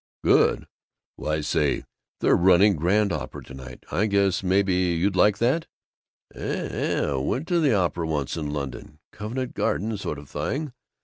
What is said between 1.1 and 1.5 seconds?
Why